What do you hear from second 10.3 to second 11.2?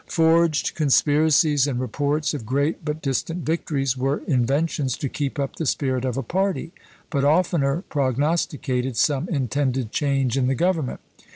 in the government.